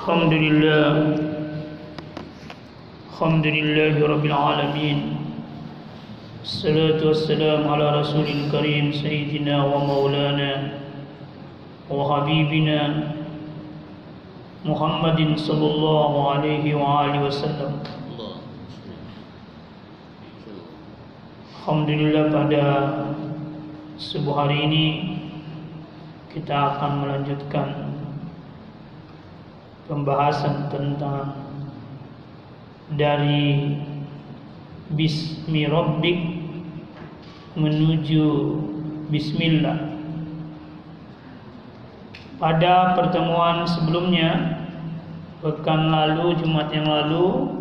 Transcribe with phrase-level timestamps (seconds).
[0.00, 0.92] الحمد لله
[3.10, 4.98] الحمد لله رب العالمين
[6.48, 10.52] الصلاة والسلام على رسول الكريم سيدنا ومولانا
[11.90, 12.80] وحبيبنا
[14.64, 17.72] محمد صلى الله عليه وآله وسلم
[21.66, 22.64] Alhamdulillah pada
[23.98, 24.86] subuh hari ini
[26.30, 27.89] kita akan melanjutkan
[29.91, 31.35] pembahasan tentang
[32.95, 33.75] dari
[34.95, 36.19] Bismi Rabbik
[37.59, 38.25] menuju
[39.11, 39.91] Bismillah.
[42.39, 44.63] Pada pertemuan sebelumnya,
[45.43, 47.51] pekan lalu, Jumat yang lalu,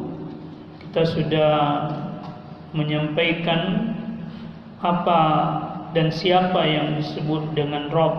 [0.86, 1.52] kita sudah
[2.70, 3.90] menyampaikan
[4.78, 5.22] apa
[5.90, 8.14] dan siapa yang disebut dengan Rob.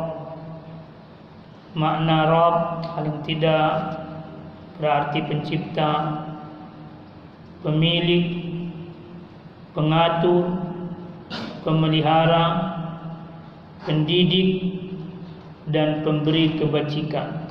[1.72, 4.01] Makna Rob paling tidak
[4.82, 5.92] berarti pencipta,
[7.62, 8.28] pemilik,
[9.78, 10.50] pengatur,
[11.62, 12.46] pemelihara,
[13.86, 14.82] pendidik,
[15.70, 17.46] dan pemberi kebajikan.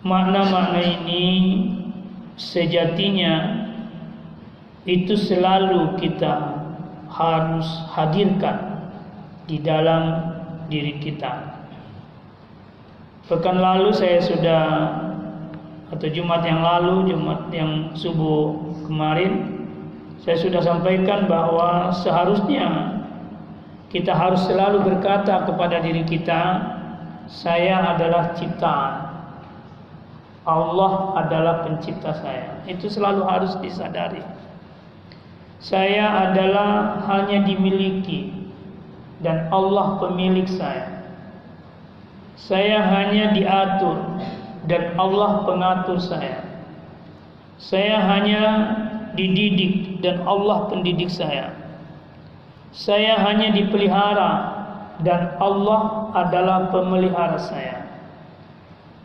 [0.00, 1.26] Makna-makna ini
[2.40, 3.66] sejatinya
[4.88, 6.56] itu selalu kita
[7.12, 8.88] harus hadirkan
[9.44, 10.32] di dalam
[10.72, 11.59] diri kita.
[13.30, 14.64] Pekan lalu saya sudah
[15.94, 18.58] atau Jumat yang lalu, Jumat yang subuh
[18.90, 19.62] kemarin,
[20.18, 22.98] saya sudah sampaikan bahwa seharusnya
[23.86, 26.42] kita harus selalu berkata kepada diri kita,
[27.30, 28.94] saya adalah ciptaan.
[30.42, 30.92] Allah
[31.22, 32.66] adalah pencipta saya.
[32.66, 34.26] Itu selalu harus disadari.
[35.62, 38.50] Saya adalah hanya dimiliki
[39.22, 40.99] dan Allah pemilik saya.
[42.40, 44.00] Saya hanya diatur
[44.64, 46.40] dan Allah pengatur saya.
[47.60, 48.42] Saya hanya
[49.12, 51.52] dididik dan Allah pendidik saya.
[52.72, 54.56] Saya hanya dipelihara
[55.04, 57.84] dan Allah adalah pemelihara saya.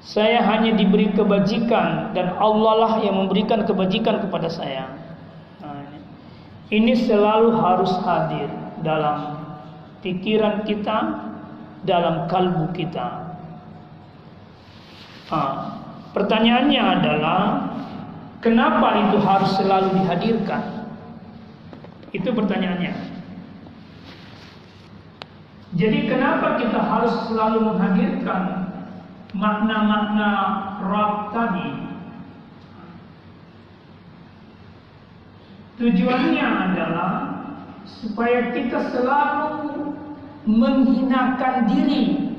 [0.06, 4.85] Saya hanya diberi kebajikan dan Allah lah yang memberikan kebajikan kepada saya.
[6.69, 8.50] Ini selalu harus hadir
[8.81, 9.38] dalam
[10.02, 10.97] pikiran kita,
[11.85, 13.25] dalam kalbu kita.
[16.13, 17.41] Pertanyaannya adalah
[18.40, 20.63] kenapa itu harus selalu dihadirkan?
[22.16, 22.94] Itu pertanyaannya.
[25.75, 28.72] Jadi kenapa kita harus selalu menghadirkan
[29.35, 30.30] makna-makna
[30.80, 31.85] Rab tadi
[35.75, 37.12] Tujuannya adalah
[37.84, 39.91] supaya kita selalu
[40.47, 42.31] menghinakan diri.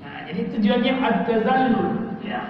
[0.00, 2.40] Nah, jadi tujuannya ad-tazallul, ya.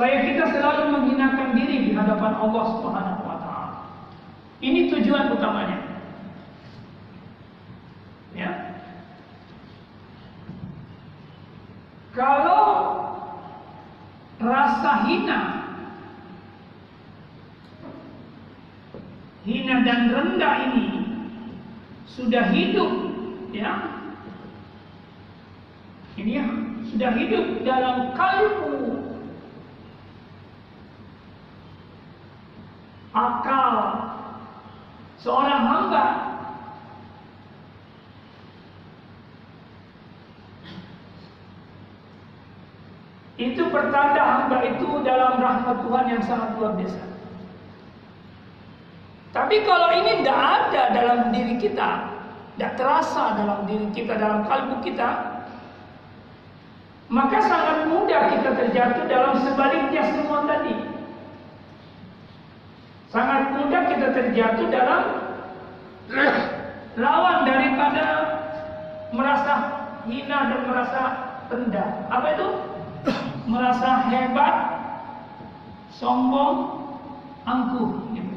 [0.00, 3.84] Supaya kita selalu menghinakan diri di hadapan Allah Subhanahu wa taala.
[4.64, 5.76] Ini tujuan utamanya.
[8.32, 8.80] Ya.
[12.16, 12.64] Kalau
[14.40, 15.68] rasa hina
[19.44, 20.88] hina dan rendah ini
[22.08, 22.88] sudah hidup
[23.52, 24.00] ya
[26.16, 26.46] ini ya,
[26.88, 28.99] sudah hidup dalam kalbu
[33.10, 33.74] akal
[35.18, 36.04] seorang hamba
[43.40, 47.02] itu pertanda hamba itu dalam rahmat Tuhan yang sangat luar biasa.
[49.30, 51.90] Tapi kalau ini tidak ada dalam diri kita,
[52.58, 55.08] tidak terasa dalam diri kita, dalam kalbu kita,
[57.08, 60.89] maka sangat mudah kita terjatuh dalam sebaliknya semua tadi.
[63.10, 65.02] Sangat mudah kita terjatuh dalam
[66.94, 68.06] lawan daripada
[69.10, 69.54] merasa
[70.06, 71.02] hina dan merasa
[71.50, 71.90] rendah.
[72.06, 72.48] Apa itu?
[73.50, 74.56] merasa hebat,
[75.90, 76.86] sombong,
[77.42, 77.90] angkuh.
[78.14, 78.36] Gitu.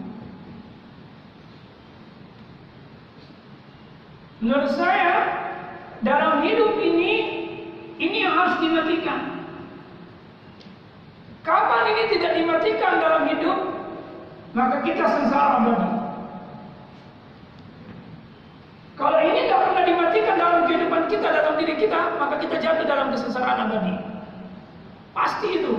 [4.43, 5.13] Menurut saya,
[6.03, 7.13] dalam hidup ini,
[8.01, 9.45] ini yang harus dimatikan.
[11.43, 13.59] Kapan ini tidak dimatikan dalam hidup,
[14.53, 15.89] maka kita sengsara lagi.
[18.94, 23.09] Kalau ini tidak pernah dimatikan dalam kehidupan kita, dalam diri kita, maka kita jatuh dalam
[23.09, 23.94] kesengsaraan abadi.
[25.17, 25.73] Pasti itu.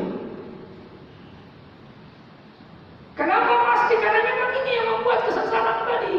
[3.15, 3.95] Kenapa pasti?
[4.03, 6.19] Karena memang ini yang membuat kesengsaraan abadi.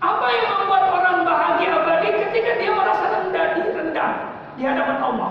[0.00, 4.12] Apa yang membuat orang bahagia abadi ketika dia merasa rendah di rendah
[4.56, 5.30] di hadapan Allah.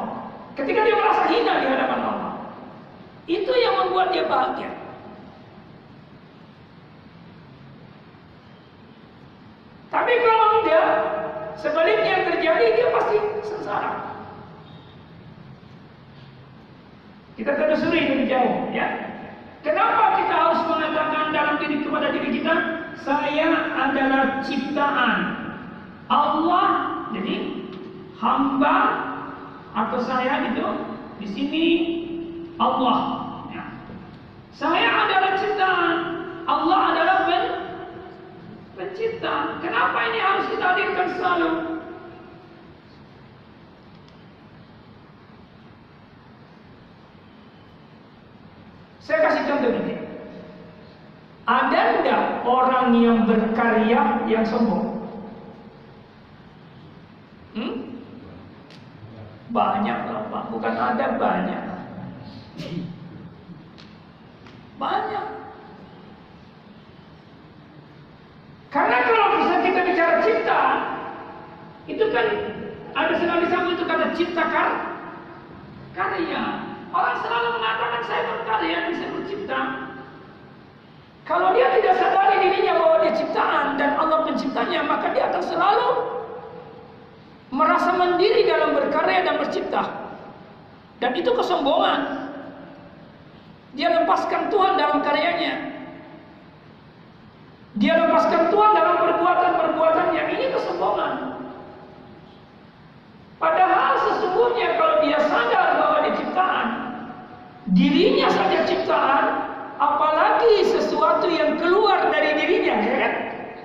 [0.53, 2.31] Ketika dia merasa hina di hadapan Allah.
[3.25, 4.84] Itu yang membuat dia bahagia.
[9.95, 10.87] Tapi kalau enggak,
[11.55, 13.91] sebaliknya yang terjadi dia pasti sengsara.
[17.39, 18.87] Kita telusuri dari jauh, ya.
[19.63, 22.53] Kenapa kita harus mengatakan dalam diri kepada diri kita,
[23.07, 25.19] saya adalah ciptaan
[26.11, 26.67] Allah.
[27.15, 27.35] Jadi
[28.19, 28.77] hamba
[29.71, 30.67] atau saya itu
[31.23, 31.67] di sini
[32.59, 32.99] Allah.
[33.55, 33.63] Ya.
[34.51, 35.95] Saya adalah ciptaan,
[36.51, 37.04] Allah adalah
[38.95, 39.59] pencipta.
[39.59, 41.51] Kenapa ini harus kita hadirkan selalu?
[49.03, 49.95] Saya kasih contoh ini.
[51.45, 54.01] Ada enggak orang yang berkarya
[54.31, 55.03] yang sombong?
[57.53, 57.99] Hmm?
[59.51, 61.63] Banyak lah Pak, bukan ada banyak.
[64.79, 65.35] Banyak.
[68.75, 70.63] Karena kalau bisa kita bicara cipta,
[71.85, 72.27] itu kan
[72.95, 74.69] ada sekali sama itu kata cipta kar
[75.95, 76.43] karya.
[76.95, 79.59] Orang selalu mengatakan saya berkarya, bisa bercipta.
[81.25, 85.89] Kalau dia tidak sadari dirinya bahwa dia ciptaan dan Allah penciptanya, maka dia akan selalu
[87.51, 89.83] merasa mandiri dalam berkarya dan bercipta.
[91.03, 92.31] Dan itu kesombongan.
[93.75, 95.75] Dia lepaskan Tuhan dalam karyanya.
[97.75, 100.23] Dia lepaskan Tuhan dalam perbuatan-perbuatannya.
[100.31, 101.34] Ini kesombongan.
[103.35, 106.67] Padahal sesungguhnya kalau dia sadar bahwa dia ciptaan,
[107.75, 109.25] dirinya saja ciptaan,
[109.75, 113.13] apalagi sesuatu yang keluar dari dirinya, ya kan?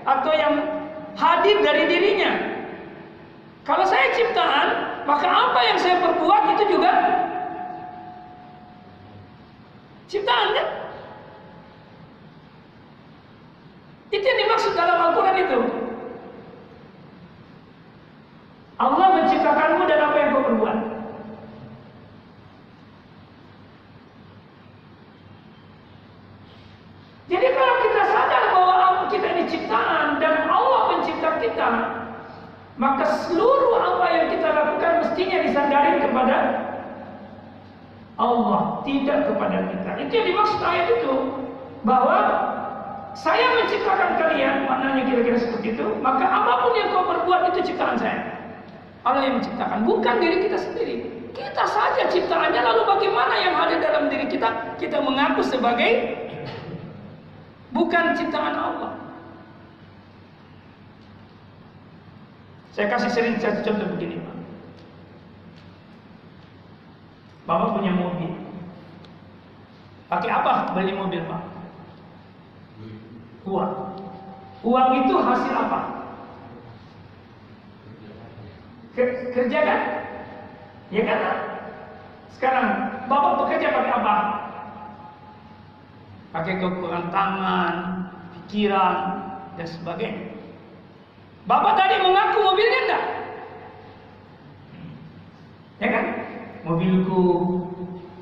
[0.05, 0.55] Atau yang
[1.15, 2.33] hadir dari dirinya.
[3.63, 4.69] Kalau saya ciptaan,
[5.07, 6.93] maka apa yang saya perbuat itu juga
[10.11, 10.69] ciptaan kan?
[14.11, 15.61] Itu yang dimaksud dalam Al-Quran itu.
[18.81, 20.79] Allah menciptakanmu dan apa yang kau perbuat.
[27.29, 31.69] Jadi kalau kita sadar bahwa kita ini ciptaan dan Allah pencipta kita,
[32.81, 36.37] maka seluruh apa yang kita lakukan mestinya disandarin kepada
[38.17, 39.91] Allah, tidak kepada kita.
[40.11, 41.15] Itu yang dimaksud ayat itu.
[41.87, 42.19] Bahwa
[43.15, 47.95] saya menciptakan kalian, maknanya kira-kira seperti itu, maka apa pun yang kau perbuat itu ciptaan
[47.95, 48.19] saya.
[49.07, 50.95] Allah yang menciptakan, bukan diri kita sendiri.
[51.31, 54.51] Kita saja ciptaannya, lalu bagaimana yang hadir dalam diri kita?
[54.83, 56.11] Kita mengaku sebagai
[57.71, 58.93] bukan ciptaan Allah.
[62.75, 64.37] Saya kasih sering satu contoh begini, Pak.
[67.47, 68.40] Bapak punya mobil.
[70.11, 71.43] Pakai apa beli mobil, Pak?
[73.47, 73.73] Uang.
[74.67, 75.81] Uang itu hasil apa?
[79.33, 79.81] Kerja kan?
[80.91, 81.21] Ya kan?
[82.35, 82.67] Sekarang
[83.07, 84.17] Bapak bekerja pakai apa?
[86.31, 87.75] Pakai kekuatan tangan,
[88.35, 88.99] pikiran,
[89.55, 90.31] dan sebagainya.
[91.47, 93.05] Bapak tadi mengaku mobilnya enggak?
[95.81, 96.07] Ya kan?
[96.63, 97.25] Mobilku,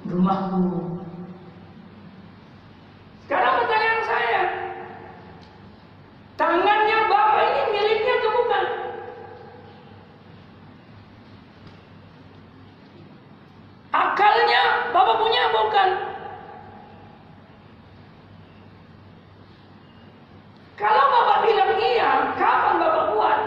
[0.09, 0.65] rumahku.
[3.29, 4.43] Sekarang pertanyaan saya,
[6.39, 8.65] tangannya Bapak ini miliknya atau bukan?
[13.91, 14.63] Akalnya
[14.95, 15.89] Bapak punya bukan?
[20.79, 23.41] Kalau Bapak bilang iya, kapan Bapak buat?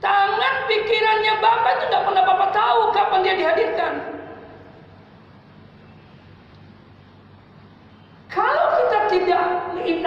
[0.00, 3.92] Tangan pikirannya Bapak itu tidak pernah Bapak tahu kapan dia dihadirkan.
[8.28, 9.44] Kalau kita tidak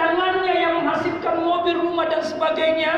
[0.02, 2.92] tangannya yang menghasilkan mobil, rumah dan sebagainya,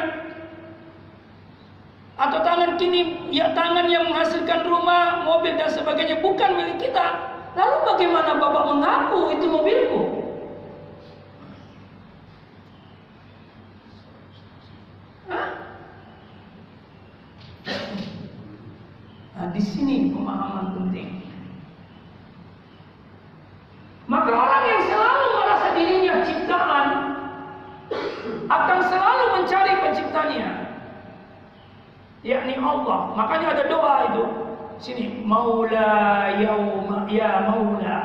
[2.17, 7.77] atau tangan kini ya tangan yang menghasilkan rumah, mobil dan sebagainya bukan milik kita, lalu
[7.85, 10.03] bagaimana Bapak mengaku itu mobilku?
[15.29, 15.49] Hah?
[19.37, 21.21] Nah, di sini pemahaman penting.
[24.09, 26.89] Maka orang yang selalu merasa dirinya ciptaan
[28.45, 30.49] akan selalu mencari penciptanya.
[32.25, 33.03] Yakni Allah.
[33.15, 34.25] Makanya ada doa itu.
[34.83, 37.99] Sini, Maula yauma ya Maula.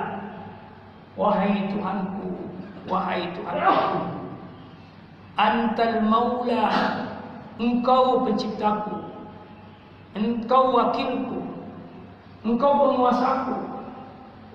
[1.17, 2.31] Wahai Tuhanku,
[2.87, 3.99] wahai Tuhanku.
[5.35, 6.65] Antal Maula,
[7.59, 9.03] Engkau penciptaku.
[10.15, 11.43] Engkau wakilku.
[12.47, 13.55] Engkau penguasaku.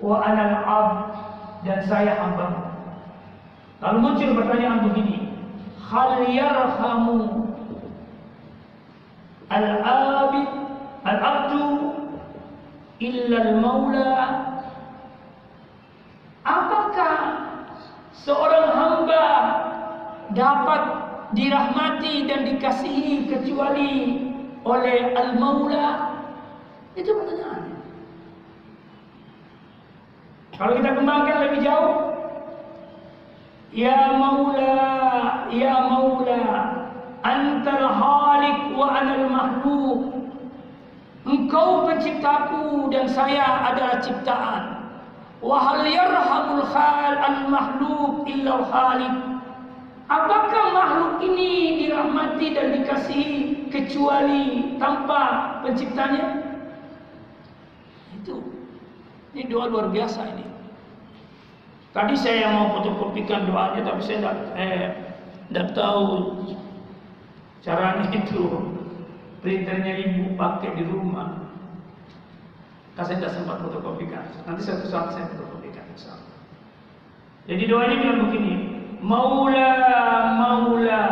[0.01, 0.89] Wa anal ab
[1.61, 2.49] dan saya hamba.
[3.85, 5.17] Lalu muncul pertanyaan begini.
[5.85, 7.44] Hal yarhamu
[9.63, 10.49] al-abid
[11.07, 11.63] al-abdu
[12.99, 14.15] illa al-maula
[16.45, 17.17] Apakah
[18.13, 19.25] seorang hamba
[20.37, 20.81] dapat
[21.33, 24.21] dirahmati dan dikasihi kecuali
[24.61, 26.13] oleh Al-Maula?
[26.93, 27.77] Itu pertanyaannya.
[30.55, 31.95] Kalau kita kembangkan lebih jauh,
[33.73, 34.77] Ya Maula,
[35.49, 36.45] Ya Maula,
[37.25, 40.01] Antal Halik wa Anal Mahluk.
[41.25, 44.63] Engkau penciptaku dan saya adalah ciptaan.
[45.41, 49.15] Wa hal yarhamul khal al mahluk illa khaliq.
[50.05, 56.45] Apakah makhluk ini dirahmati dan dikasihi kecuali tanpa penciptanya?
[58.21, 58.45] Itu.
[59.33, 60.45] Ini doa luar biasa ini.
[61.89, 64.85] Tadi saya mau fotokopikan doanya tapi saya tidak eh,
[65.49, 66.05] tidak tahu
[67.65, 68.45] caranya itu.
[69.41, 71.45] Printernya ibu pakai di rumah.
[72.95, 74.25] Karena saya tidak sempat fotokopikan.
[74.47, 75.85] Nanti satu saat saya fotokopikan.
[77.45, 78.55] Jadi doa ini bilang begini.
[79.05, 79.69] Maula,
[80.33, 81.05] Maula,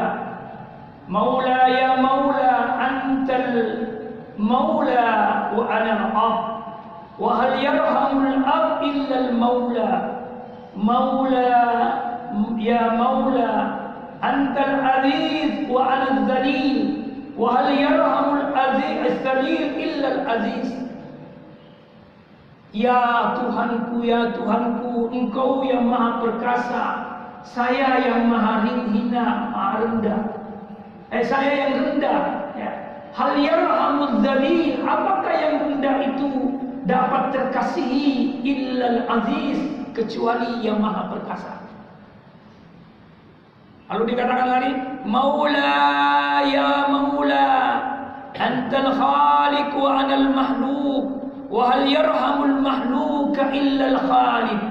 [1.06, 3.54] Maula ya Maula, antal
[4.42, 5.06] Maula
[5.54, 6.38] wa ana al-ab.
[7.22, 9.90] Wa hal yarhamul ab illa al-Maula.
[10.74, 11.54] Maula
[12.58, 13.52] ya Maula,
[14.26, 15.33] antal al-dhalil.
[17.34, 20.70] Hal yarhamul aziz al-dhalil illa al-aziz.
[22.74, 26.86] Ya Tuhanku, ya Tuhanku, Engkau yang maha perkasa,
[27.46, 30.22] saya yang maha hina, maha rendah.
[31.14, 32.22] Eh, saya yang rendah.
[32.58, 32.72] Ya.
[33.14, 36.30] Hal yarhamud dzalil, apakah yang rendah itu
[36.90, 39.58] dapat terkasihi illal aziz
[39.94, 41.63] kecuali yang maha perkasa.
[43.92, 44.72] Lalu dikatakan lagi,
[45.04, 45.76] Maula
[46.48, 47.52] ya Maula,
[48.32, 51.06] antal khaliq wa anal mahluk.
[51.52, 54.62] Wahal yarhamul mahluka illa al-khaliq.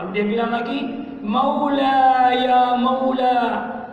[0.00, 0.80] Lalu dia bilang lagi,
[1.20, 3.38] Maula ya Maula,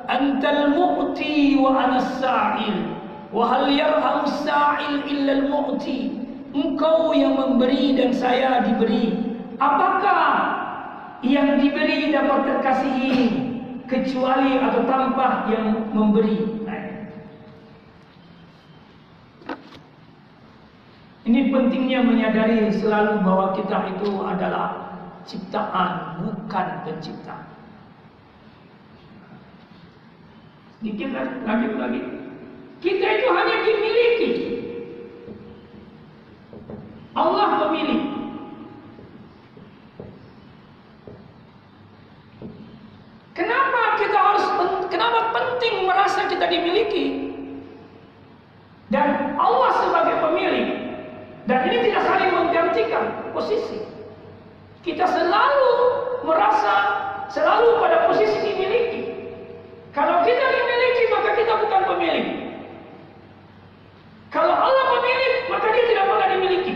[0.08, 2.96] antal mu'ti wa ana sa'il.
[3.36, 6.16] Wahal yarhamus sa'il illa al-mu'ti.
[6.56, 9.36] Engkau yang memberi dan saya diberi.
[9.60, 10.32] Apakah
[11.22, 13.49] yang diberi dapat terkasihi
[13.90, 16.62] kecuali atau tanpa yang memberi?
[21.30, 24.98] Ini pentingnya menyadari selalu bahwa kita itu adalah
[25.30, 27.38] ciptaan, bukan pencipta.
[30.82, 31.14] Sedikit
[31.46, 32.02] lagi lagi.
[32.82, 34.32] Kita itu hanya dimiliki.
[37.14, 38.02] Allah pemilik.
[43.36, 44.46] Kenapa kita harus
[44.88, 47.06] kenapa penting merasa kita dimiliki?
[48.90, 50.70] Dan Allah sebagai pemilik
[51.50, 53.04] dan ini tidak saling menggantikan
[53.34, 53.82] posisi.
[54.86, 55.72] Kita selalu
[56.24, 56.74] merasa
[57.34, 59.02] selalu pada posisi dimiliki.
[59.92, 62.28] Kalau kita dimiliki maka kita bukan pemilik.
[64.30, 66.76] Kalau Allah pemilik maka dia tidak pernah dimiliki.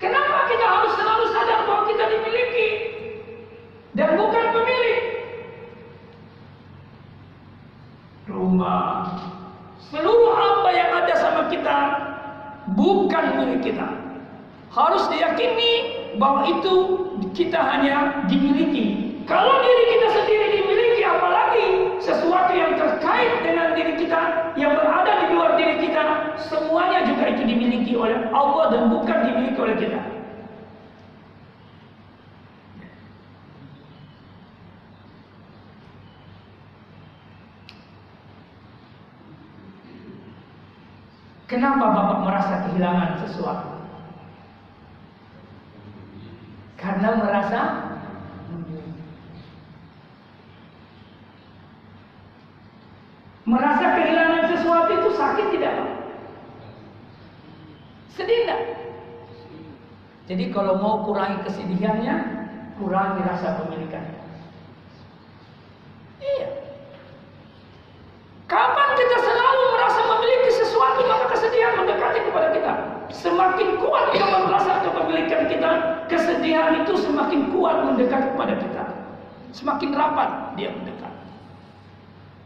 [0.00, 2.68] Kenapa kita harus selalu sadar bahwa kita dimiliki
[3.92, 4.98] dan bukan pemilik?
[8.30, 9.20] Rumah,
[9.92, 11.78] seluruh apa yang ada sama kita
[12.72, 13.86] bukan milik kita.
[14.72, 15.72] Harus diyakini
[16.16, 16.74] bahwa itu
[17.36, 19.18] kita hanya dimiliki.
[19.28, 21.66] Kalau diri kita sendiri dimiliki, apalagi
[22.00, 27.42] sesuatu yang terkait dengan diri kita yang berada di luar diri kita, semuanya juga itu
[27.44, 30.00] dimiliki oleh Allah dan bukan dimiliki oleh kita.
[41.50, 43.74] Kenapa Bapak merasa kehilangan sesuatu?
[46.78, 47.60] Karena merasa
[53.50, 55.90] merasa kehilangan sesuatu itu sakit tidak Pak?
[58.14, 58.60] Sedih tidak?
[60.30, 62.14] Jadi kalau mau kurangi kesedihannya,
[62.78, 64.22] kurangi rasa pemilikannya.
[66.22, 66.48] Iya.
[68.46, 72.72] Kapan kita selalu merasa memiliki sesuatu maka kesedihan mendekati kepada kita.
[73.10, 75.70] Semakin kuat kita merasa kepemilikan kita,
[76.06, 76.94] kesedihan itu
[79.60, 81.12] semakin rapat dia mendekat.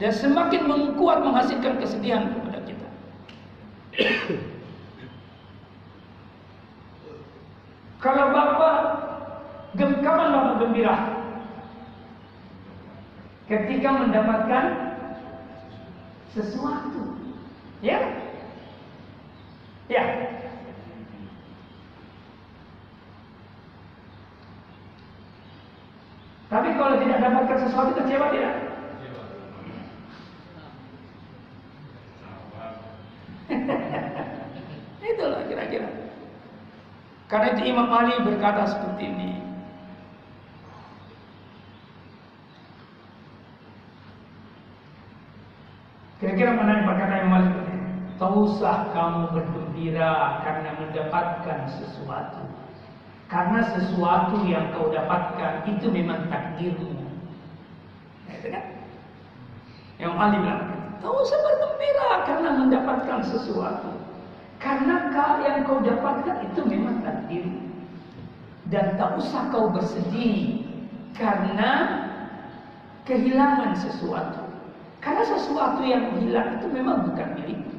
[0.03, 2.89] dan semakin mengkuat menghasilkan kesedihan kepada kita.
[8.03, 8.77] Kalau bapak
[9.79, 10.97] kapan bapak gembira?
[13.45, 14.65] Ketika mendapatkan
[16.33, 17.17] sesuatu,
[17.85, 18.01] ya,
[19.87, 20.05] ya.
[26.49, 28.55] Tapi kalau tidak dapatkan sesuatu kecewa tidak?
[35.15, 35.89] Itulah kira-kira.
[37.29, 39.31] Karena itu Imam Ali berkata seperti ini.
[46.21, 47.77] Kira-kira mana yang berkata Imam Ali ini?
[48.15, 52.47] Tausah kamu bergembira karena mendapatkan sesuatu.
[53.27, 57.14] Karena sesuatu yang kau dapatkan itu memang takdirmu.
[58.51, 58.65] Kan?
[60.03, 60.63] Yang Ali bilang,
[61.01, 63.91] tahu usah bergembira karena mendapatkan sesuatu.
[64.59, 65.13] Karena
[65.45, 67.45] yang kau dapatkan itu memang takdir.
[68.73, 70.65] Dan tak usah kau bersedih
[71.13, 71.71] karena
[73.05, 74.41] kehilangan sesuatu.
[75.05, 77.77] Karena sesuatu yang hilang itu memang bukan milikmu.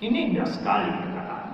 [0.00, 1.48] Ini indah sekali perkataan.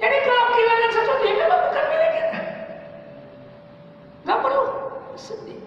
[0.00, 2.40] Jadi kalau kehilangan sesuatu yang memang bukan milik kita,
[4.24, 4.64] nggak perlu
[5.16, 5.60] sedih.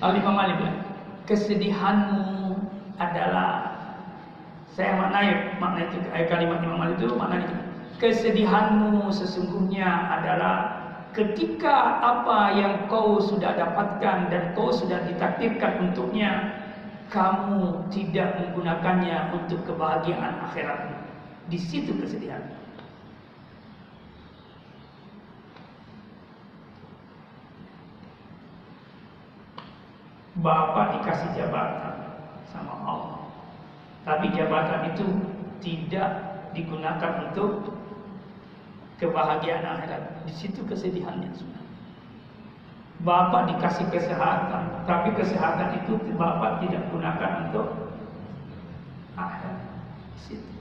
[0.00, 0.80] Al-Imam Ali bilang,
[1.28, 2.56] kesedihanmu
[2.96, 3.76] adalah
[4.72, 7.52] saya maknai makna itu kalimat Imam Ali itu maknanya
[8.00, 10.80] kesedihanmu sesungguhnya adalah
[11.12, 16.54] ketika apa yang kau sudah dapatkan dan kau sudah ditakdirkan untuknya
[17.10, 20.96] kamu tidak menggunakannya untuk kebahagiaan akhirat
[21.50, 22.40] di situ kesedihan
[30.40, 32.16] Bapak dikasih jabatan
[32.48, 33.20] sama Allah.
[34.08, 35.04] Tapi jabatan itu
[35.60, 36.10] tidak
[36.56, 37.76] digunakan untuk
[38.96, 40.24] kebahagiaan akhirat.
[40.24, 41.60] Di situ kesedihannya sudah.
[43.00, 47.68] Bapak dikasih kesehatan, tapi kesehatan itu Bapak tidak gunakan untuk
[49.16, 49.56] akhirat.
[50.16, 50.52] Di situ.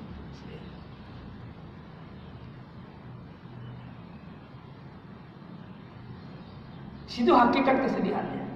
[7.08, 8.49] Situ hakikat kesedihannya.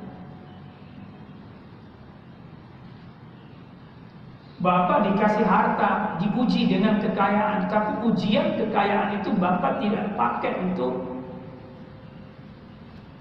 [4.63, 11.03] Bapak dikasih harta, diuji dengan kekayaan, tapi ujian kekayaan itu Bapak tidak pakai untuk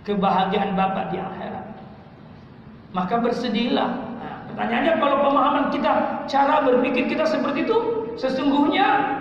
[0.06, 1.66] kebahagiaan Bapak di akhirat.
[2.94, 3.90] Maka bersedihlah.
[4.22, 5.92] Nah, pertanyaannya kalau pemahaman kita,
[6.30, 7.78] cara berpikir kita seperti itu,
[8.14, 9.18] sesungguhnya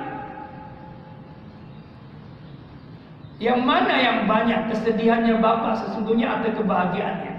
[3.41, 7.33] yang mana yang banyak kesedihannya Bapak sesungguhnya atau kebahagiaannya?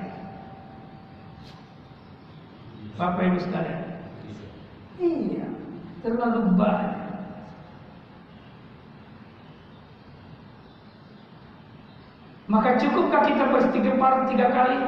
[2.98, 3.81] Bapak Ibu sekalian,
[5.02, 5.50] Iya,
[6.06, 7.02] terlalu banyak.
[12.46, 14.78] Maka cukupkah kita beristighfar tiga kali?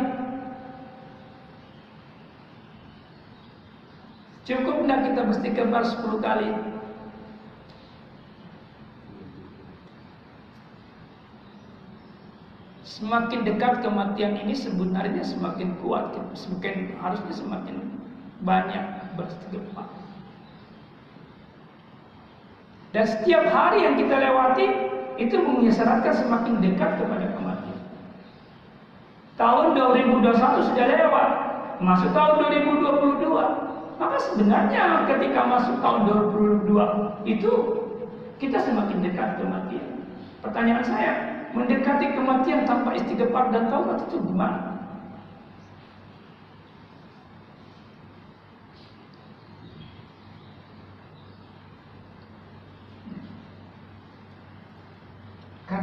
[4.45, 6.51] Cukup tidak kita beristighfar sepuluh kali?
[12.85, 17.77] Semakin dekat kematian ini sebenarnya semakin kuat, semakin harusnya semakin
[18.45, 18.85] banyak
[19.17, 20.04] beristighfar.
[22.95, 24.67] Dan setiap hari yang kita lewati
[25.19, 27.81] itu mengisyaratkan semakin dekat kepada kematian.
[29.35, 31.29] Tahun 2021 sudah lewat,
[31.83, 33.99] masuk tahun 2022.
[33.99, 36.07] Maka sebenarnya ketika masuk tahun
[36.71, 37.53] 2022 itu
[38.39, 39.87] kita semakin dekat kematian.
[40.39, 41.13] Pertanyaan saya,
[41.51, 44.74] mendekati kematian tanpa istighfar dan taubat itu gimana?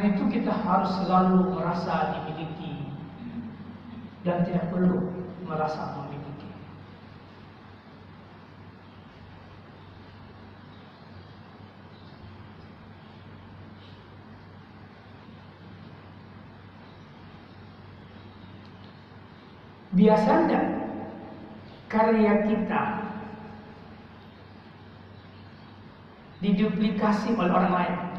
[0.01, 2.89] Karena itu kita harus selalu merasa dimiliki
[4.25, 5.13] dan tidak perlu
[5.45, 6.49] merasa memiliki.
[19.93, 20.61] Biasanya
[21.93, 22.83] karya kita
[26.41, 28.10] diduplikasi oleh orang lain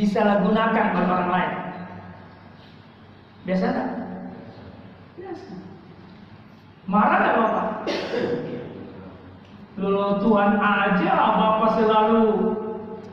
[0.00, 1.52] disalahgunakan oleh orang lain.
[3.44, 3.88] Biasa tak?
[5.20, 5.52] Biasa.
[6.88, 7.68] Marah tak Bapak?
[9.74, 12.24] Lalu Tuhan aja Bapak selalu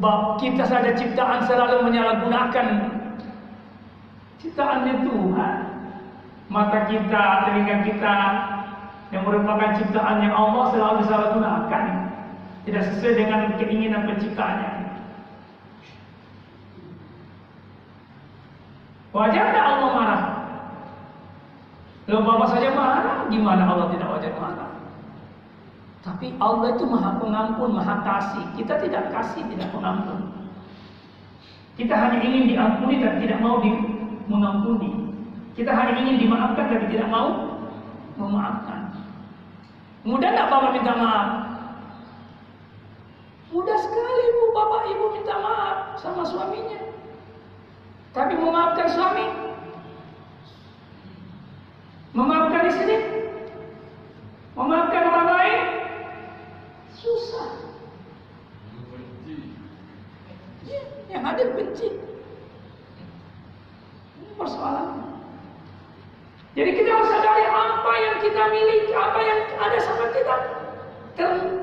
[0.02, 2.68] Bapak kita saja ciptaan selalu menyalahgunakan
[4.42, 5.56] Ciptaannya Tuhan.
[6.52, 8.16] Mata kita, telinga kita
[9.14, 11.86] yang merupakan ciptaannya Allah selalu disalahgunakan.
[12.66, 14.81] Tidak sesuai dengan keinginan penciptanya.
[19.12, 20.22] Wajar tidak Allah marah?
[22.08, 24.72] Kalau Bapak saja marah, gimana Allah tidak wajar marah?
[26.02, 28.46] Tapi Allah itu maha pengampun, maha kasih.
[28.58, 30.32] Kita tidak kasih, tidak pengampun.
[31.78, 33.70] Kita hanya ingin diampuni dan tidak mau di,
[34.26, 35.14] mengampuni.
[35.54, 37.60] Kita hanya ingin dimaafkan tapi tidak mau
[38.18, 38.92] memaafkan.
[40.08, 41.28] Mudah tidak Bapak minta maaf?
[43.52, 46.91] Mudah sekali Bu, Bapak Ibu minta maaf sama suaminya.
[48.12, 49.24] Tapi memaafkan suami,
[52.12, 52.98] memaafkan istri,
[54.52, 55.62] memaafkan orang lain,
[56.92, 57.56] susah.
[60.68, 61.88] Ya, yang hadir benci.
[64.20, 65.08] Ini persoalan.
[66.52, 70.36] Jadi kita harus sadari apa yang kita miliki, apa yang ada sama kita.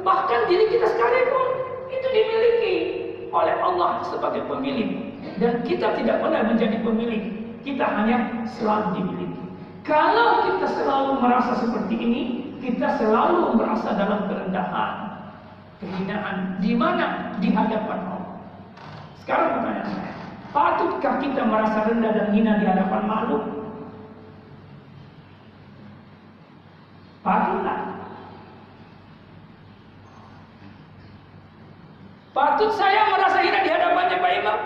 [0.00, 1.48] Bahkan diri kita sekalipun
[1.92, 2.76] itu dimiliki
[3.28, 5.07] oleh Allah sebagai pemilik.
[5.38, 7.24] Dan kita tidak pernah menjadi pemilik.
[7.62, 9.38] Kita hanya selalu dimiliki.
[9.87, 12.22] Kalau kita selalu merasa seperti ini,
[12.59, 14.92] kita selalu merasa dalam kerendahan,
[15.79, 16.59] kehinaan.
[16.59, 17.38] Di mana?
[17.38, 18.35] Di hadapan Allah.
[19.22, 20.12] Sekarang pertanyaan saya,
[20.51, 23.44] patutkah kita merasa rendah dan hina di hadapan makhluk?
[27.22, 27.81] Patutlah.
[32.35, 34.61] Patut saya merasa hina di hadapannya Pak Imam?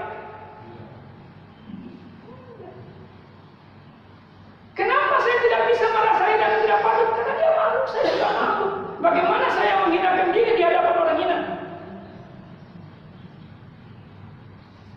[4.73, 7.09] Kenapa saya tidak bisa merasa hina dan tidak patut?
[7.13, 8.73] Karena dia makhluk, saya juga makhluk.
[9.05, 11.39] Bagaimana saya menghinakan diri di hadapan orang hina?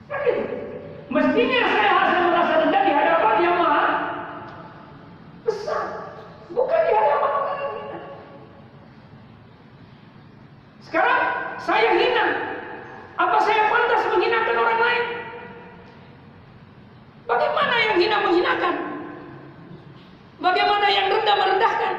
[0.08, 0.44] Kan gitu.
[1.12, 3.88] Mestinya saya harus merasa rendah di hadapan yang maha
[5.44, 5.84] besar,
[6.52, 8.00] bukan di hadapan orang yang hina.
[10.88, 11.22] Sekarang
[11.60, 12.26] saya hina,
[13.20, 15.04] apa saya pantas menghinakan orang lain?
[17.28, 18.76] Bagaimana yang hina menghinakan?
[20.36, 21.96] Bagaimana yang rendah merendahkan?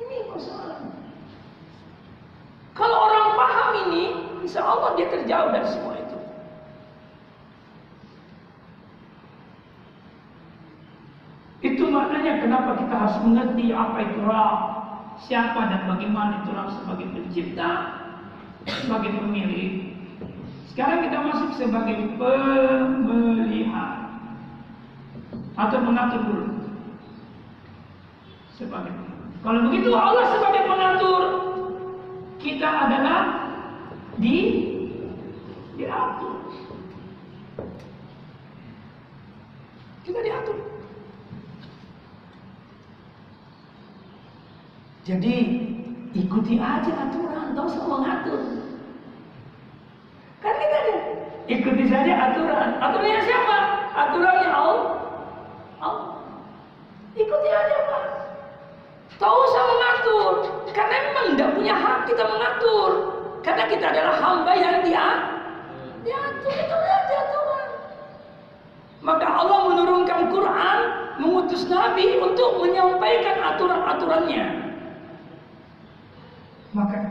[0.00, 0.90] Ini persoalan.
[2.72, 4.04] Kalau orang paham ini,
[4.42, 6.18] insya Allah dia terjauh dari semua itu.
[11.62, 14.58] Itu maknanya kenapa kita harus mengerti apa itu Rab,
[15.20, 17.70] siapa dan bagaimana itu Rab sebagai pencipta,
[18.64, 19.92] sebagai pemilik.
[20.72, 24.08] Sekarang kita masuk sebagai pemelihara
[25.56, 26.46] atau mengatur dulu.
[28.56, 28.92] Sebagai
[29.44, 31.22] kalau begitu Allah sebagai pengatur
[32.40, 33.20] kita adalah
[34.16, 34.64] di.
[40.06, 40.58] Kita diatur.
[45.06, 45.62] Jadi
[46.18, 48.42] ikuti aja aturan, tak usah mengatur.
[50.42, 50.96] Kan kita ada.
[51.46, 52.74] Ikuti saja aturan.
[52.82, 53.58] Aturannya siapa?
[53.94, 54.86] Aturannya Allah.
[55.78, 56.10] Allah.
[57.14, 58.04] Ikuti aja Pak.
[59.22, 60.32] Tak usah mengatur.
[60.74, 62.90] Karena memang tidak punya hak kita mengatur.
[63.46, 65.06] Karena kita adalah hamba yang dia
[66.02, 66.50] diatur.
[66.50, 67.68] Itu saja aturan.
[69.06, 70.78] Maka Allah menurunkan Quran,
[71.22, 74.65] mengutus Nabi untuk menyampaikan aturan-aturannya.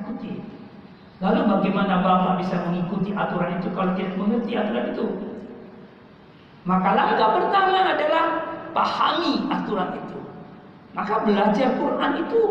[0.05, 0.37] Ikuti.
[1.17, 5.05] Lalu bagaimana Bapak bisa mengikuti aturan itu kalau tidak mengerti aturan itu?
[6.65, 8.25] Maka langkah pertama adalah
[8.73, 10.19] pahami aturan itu.
[10.93, 12.41] Maka belajar Quran itu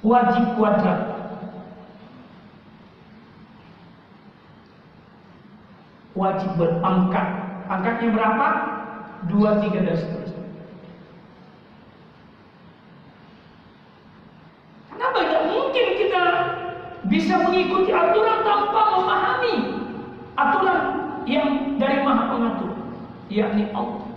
[0.00, 1.00] wajib kuadrat.
[6.16, 7.28] Wajib berpangkat.
[7.70, 8.48] Pangkatnya berapa?
[9.30, 10.44] Dua, tiga, dan seterusnya.
[14.90, 16.22] Kenapa tidak mungkin kita
[17.06, 19.54] bisa mengikuti aturan tanpa memahami
[20.40, 20.80] aturan
[21.28, 22.72] yang dari maha pengatur,
[23.28, 24.08] yakni Allah.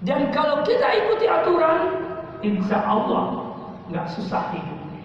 [0.00, 2.00] Dan kalau kita ikuti aturan,
[2.40, 3.52] insya Allah
[3.92, 5.04] nggak susah hidupnya.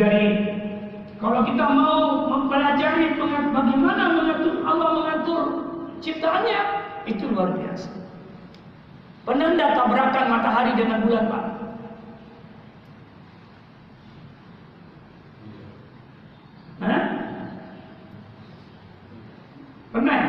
[0.00, 0.24] Dari
[1.20, 3.20] kalau kita mau mempelajari
[3.52, 5.42] bagaimana mengatur Allah mengatur
[6.00, 6.60] ciptaannya,
[7.04, 7.92] itu luar biasa.
[9.28, 11.50] Penanda tabrakan matahari dengan bulan Pak.
[16.80, 17.02] Hah?
[19.92, 20.16] Pernah?
[20.16, 20.28] ya?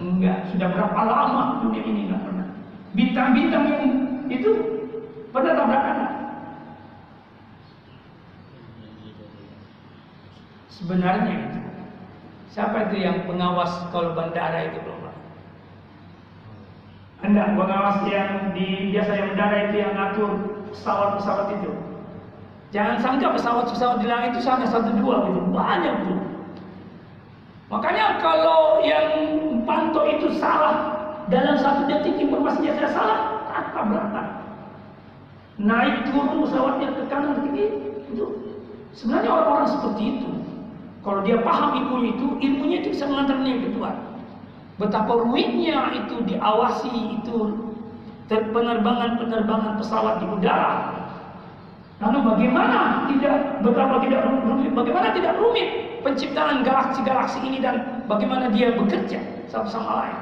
[0.00, 2.46] Enggak, sudah berapa lama dunia ini enggak pernah.
[2.96, 3.84] Bintang-bintang yang
[4.32, 4.50] itu
[5.28, 6.14] pernah tabrakan enggak?
[10.72, 11.60] Sebenarnya itu.
[12.50, 15.00] Siapa itu yang pengawas kalau bandara itu belum
[17.20, 20.30] Anda pengawas yang di biasa yang bandara itu yang ngatur
[20.72, 21.70] pesawat-pesawat itu.
[22.72, 26.18] Jangan sangka pesawat-pesawat di langit itu hanya satu dua gitu, banyak tuh.
[27.70, 29.06] Makanya kalau yang
[29.62, 30.90] pantau itu salah
[31.30, 34.26] dalam satu detik informasinya saya salah, apa berantak.
[35.62, 37.66] Naik turun pesawatnya ke kanan ke kiri,
[38.10, 38.26] itu
[38.90, 40.30] sebenarnya orang-orang seperti itu.
[41.06, 43.96] Kalau dia paham ilmu itu, ilmunya itu bisa mengantarnya ke Tuhan.
[44.82, 47.38] Betapa rumitnya itu diawasi itu
[48.26, 50.74] penerbangan-penerbangan pesawat di udara.
[52.02, 58.72] Lalu bagaimana tidak betapa tidak rumit, bagaimana tidak rumit penciptaan galaksi-galaksi ini dan bagaimana dia
[58.74, 60.18] bekerja satu sama lain.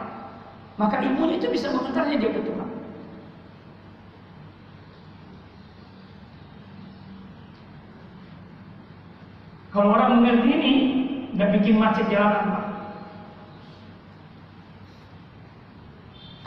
[0.79, 2.69] Maka ilmunya itu bisa mengantarnya dia ke Tuhan.
[9.69, 10.75] Kalau orang mengerti ini,
[11.37, 12.65] nggak bikin macet jalanan, Pak.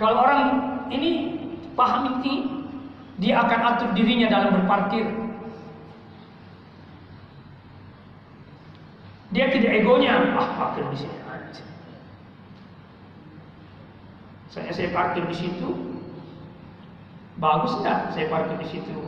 [0.02, 0.42] Kalau orang
[0.90, 1.12] ini
[1.78, 2.66] paham ini,
[3.22, 5.06] dia akan atur dirinya dalam berparkir.
[9.32, 11.18] Dia tidak egonya, ah parkir di sini.
[14.52, 15.70] Saya saya parkir di situ,
[17.40, 19.00] bagus enggak saya parkir di situ.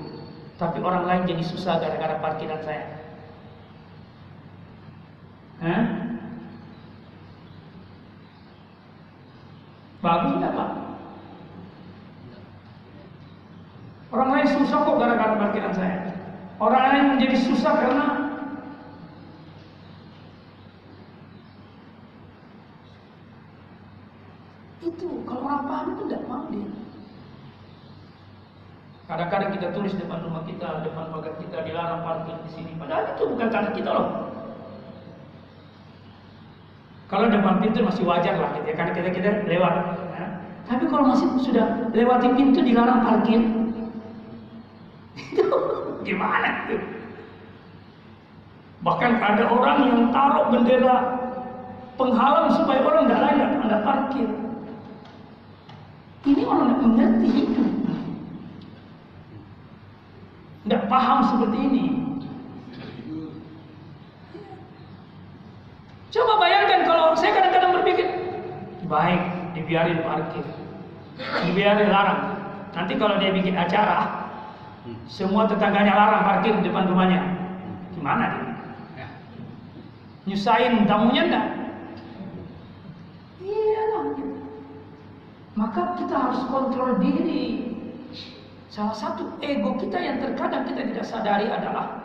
[0.56, 2.88] Tapi orang lain jadi susah gara-gara parkiran saya.
[5.60, 5.84] Hah?
[10.00, 10.70] Bagus tidak Pak?
[14.14, 15.98] Orang lain susah kok gara-gara parkiran saya.
[16.64, 18.08] Orang lain menjadi susah karena
[24.84, 26.70] itu kalau orang paham itu tidak mau dia.
[29.04, 32.72] Kadang-kadang kita tulis depan rumah kita, depan pagar kita dilarang parkir di sini.
[32.80, 34.10] Padahal itu bukan tanah kita loh.
[37.12, 39.74] Kalau depan pintu masih wajar lah gitu ya, karena kita kita lewat.
[40.18, 40.26] Ya.
[40.66, 43.42] Tapi kalau masih sudah lewati pintu dilarang parkir,
[45.20, 45.46] itu
[46.08, 46.80] gimana itu?
[48.82, 50.98] Bahkan ada orang yang taruh bendera
[52.00, 54.30] penghalang supaya orang tidak lain tidak parkir.
[56.54, 57.70] Orang yang mengerti hidup.
[60.64, 61.86] Tidak paham seperti ini.
[66.14, 68.06] Coba bayangkan kalau saya kadang-kadang berpikir,
[68.86, 69.22] baik,
[69.58, 70.46] dibiarin parkir,
[71.50, 72.38] dibiarin larang.
[72.78, 74.30] Nanti kalau dia bikin acara,
[75.10, 77.22] semua tetangganya larang parkir di depan rumahnya.
[77.98, 79.10] Gimana dia?
[80.30, 81.48] Nyusahin tamunya enggak?
[83.42, 84.06] Iya lah.
[85.54, 87.70] Maka kita harus kontrol diri.
[88.74, 92.02] Salah satu ego kita yang terkadang kita tidak sadari adalah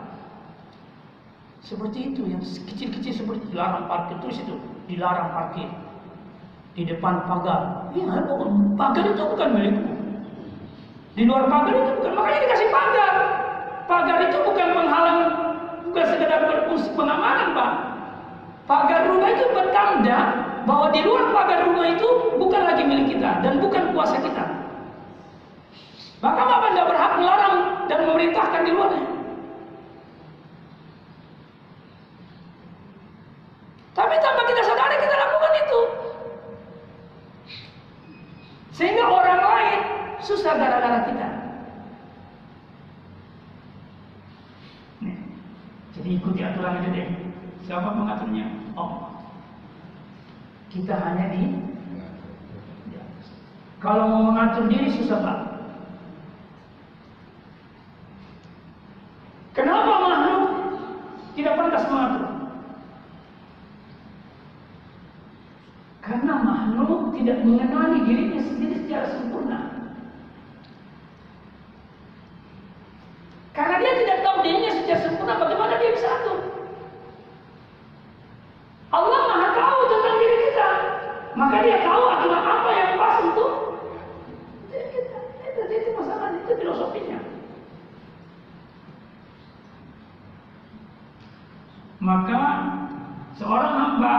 [1.65, 4.53] seperti itu yang kecil-kecil seperti dilarang parkir terus itu
[4.85, 5.65] dilarang parkir
[6.77, 7.89] di depan pagar.
[7.97, 8.21] Iya,
[8.77, 9.93] pagar itu bukan milikku.
[11.17, 13.13] Di luar pagar itu bukan makanya dikasih pagar.
[13.89, 15.19] Pagar itu bukan menghalang
[15.89, 17.71] bukan sekedar berfungsi pengamanan, Pak.
[18.69, 23.59] Pagar rumah itu bertanda bahwa di luar pagar rumah itu bukan lagi milik kita dan
[23.59, 24.45] bukan kuasa kita.
[26.19, 27.55] Maka Bapak tidak berhak melarang
[27.87, 29.05] dan memerintahkan di luarnya.
[33.95, 35.81] Tapi tanpa kita sadari kita lakukan itu.
[38.75, 39.79] Sehingga orang lain
[40.23, 41.27] susah gara-gara kita.
[45.99, 47.07] Jadi ikuti aturan itu deh.
[47.67, 48.47] Siapa mengaturnya?
[48.79, 49.18] Allah.
[50.69, 51.43] Kita hanya di
[53.79, 55.49] kalau mau mengatur diri susah banget.
[59.55, 60.43] Kenapa makhluk
[61.33, 62.27] tidak pantas mengatur?
[66.03, 69.59] Karena makhluk tidak mengenali dirinya sendiri secara sempurna.
[73.53, 76.39] Karena dia tidak tahu dirinya secara sempurna, bagaimana dia bisa atur?
[78.89, 80.69] Allah maha tahu tentang diri kita.
[81.37, 83.51] Maka dia tahu aturan apa yang pas untuk
[84.73, 85.17] diri kita.
[85.45, 87.19] Itu, itu masalah, itu filosofinya.
[92.01, 92.41] Maka
[93.37, 94.13] seorang hamba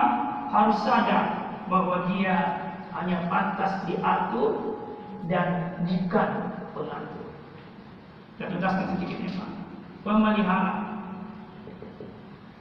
[0.71, 1.27] harus sadar
[1.67, 2.39] bahwa dia
[2.95, 4.79] hanya pantas diatur
[5.27, 6.31] dan bukan
[6.71, 7.27] pengatur.
[8.39, 9.51] Saya tegaskan sedikitnya Pak.
[10.07, 10.75] Pemelihara.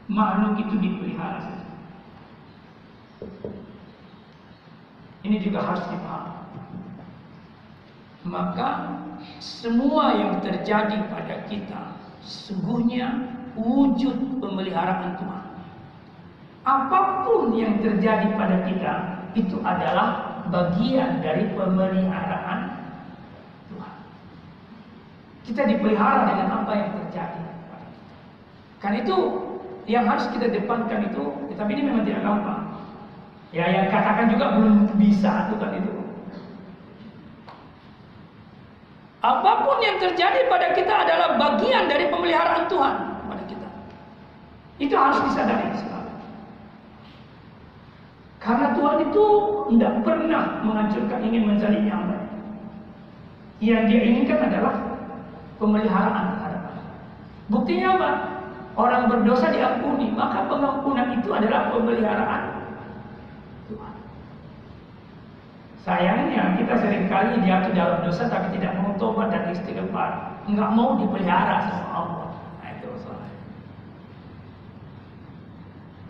[0.10, 1.70] Makhluk itu dipelihara saja.
[5.22, 6.34] Ini juga harus dipahami.
[8.26, 8.70] Maka
[9.38, 11.94] semua yang terjadi pada kita
[12.26, 15.39] sungguhnya wujud pemeliharaan Tuhan.
[16.70, 18.94] Apa pun yang terjadi pada kita
[19.34, 22.60] itu adalah bagian dari pemeliharaan
[23.74, 23.94] Tuhan.
[25.50, 27.44] Kita dipelihara dengan apa yang terjadi.
[28.80, 29.16] Kan itu
[29.90, 31.24] yang harus kita depankan itu,
[31.58, 32.62] tapi ini memang tidak gampang.
[33.50, 35.92] Ya yang katakan juga belum bisa itu kan itu.
[39.20, 42.96] Apa pun yang terjadi pada kita adalah bagian dari pemeliharaan Tuhan
[43.28, 43.70] pada kita.
[44.80, 45.99] Itu harus disadari selalu.
[48.40, 49.26] Karena Tuhan itu
[49.76, 52.04] tidak pernah menghancurkan ingin menjadi yang.
[53.60, 54.76] Yang dia inginkan adalah
[55.60, 56.62] pemeliharaan terhadap
[57.52, 58.12] Buktinya apa?
[58.80, 62.60] Orang berdosa diampuni, maka pengampunan itu adalah pemeliharaan
[65.90, 71.00] Sayangnya kita sering kali jatuh dalam dosa tapi tidak mau tobat dan istighfar, nggak mau
[71.00, 72.30] dipelihara sama Allah.
[72.60, 73.38] Nah, itu masalahnya.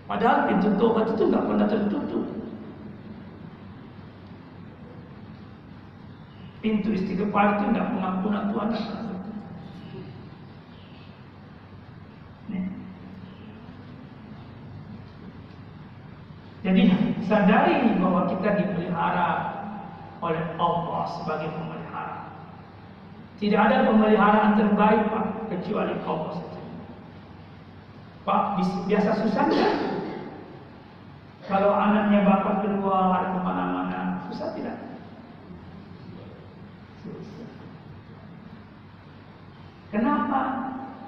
[0.09, 2.25] Padahal pintu tobat itu nggak pernah tertutup.
[6.65, 9.09] Pintu istighfar itu nggak pengampunan Tuhan nggak pernah.
[16.59, 16.81] Jadi
[17.23, 19.29] sadari bahwa kita dipelihara
[20.19, 22.35] oleh Allah sebagai pemelihara.
[23.39, 26.61] Tidak ada pemeliharaan terbaik Pak kecuali Allah saja.
[28.27, 28.41] Pak
[28.89, 29.98] biasa susah kan?
[31.49, 34.77] Kalau anaknya bapak keluar ke mana-mana susah tidak?
[37.01, 37.49] Susah.
[39.89, 40.41] Kenapa?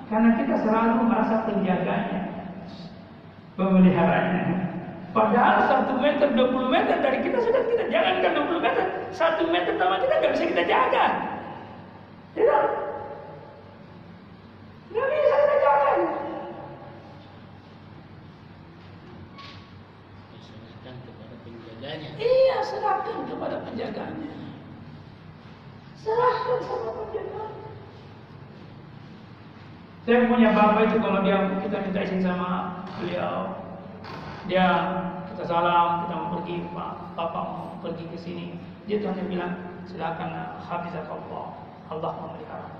[0.09, 2.49] Karena kita selalu merasa penjaganya,
[3.53, 4.73] pemeliharanya.
[5.13, 10.01] Padahal satu meter, 20 meter dari kita sudah kita jangankan 20 meter, satu meter sama
[10.01, 11.05] kita nggak bisa kita jaga.
[12.33, 12.63] Tidak.
[14.89, 15.91] Nggak bisa kita jaga.
[20.41, 22.09] Serahkan kepada penjaganya.
[22.19, 24.31] Iya, serahkan kepada penjaganya.
[25.99, 27.61] Serahkan sama penjaganya.
[30.11, 33.63] Saya punya bapak itu kalau dia kita minta izin sama beliau,
[34.43, 34.67] dia
[35.31, 38.59] kita salam, kita mau pergi, Pak, Bapak mau pergi ke sini.
[38.91, 39.55] Dia tuh hanya bilang,
[39.87, 40.35] silakan
[40.67, 41.55] Allah,
[41.87, 42.71] Allah memelihara.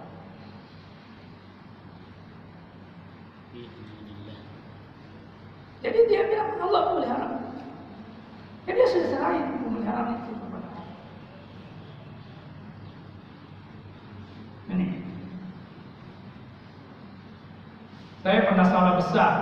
[5.88, 7.28] Jadi dia bilang Allah memelihara.
[8.67, 10.88] Jadi dia sudah serahin pemeliharaan itu kepada Allah.
[14.76, 14.88] Ini.
[18.21, 19.34] Saya pernah salah besar